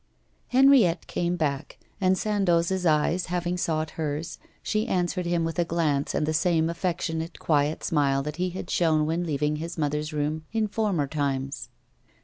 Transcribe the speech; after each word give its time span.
Henriette 0.47 1.05
came 1.05 1.35
back, 1.35 1.77
and 2.01 2.17
Sandoz's 2.17 2.87
eyes 2.87 3.27
having 3.27 3.55
sought 3.55 3.91
hers, 4.01 4.39
she 4.63 4.87
answered 4.87 5.27
him 5.27 5.43
with 5.45 5.59
a 5.59 5.63
glance 5.63 6.15
and 6.15 6.25
the 6.25 6.33
same 6.33 6.71
affectionate, 6.71 7.37
quiet 7.37 7.83
smile 7.83 8.23
that 8.23 8.37
he 8.37 8.49
had 8.49 8.71
shown 8.71 9.05
when 9.05 9.27
leaving 9.27 9.57
his 9.57 9.77
mother's 9.77 10.11
room 10.11 10.43
in 10.51 10.67
former 10.67 11.05
times. 11.05 11.69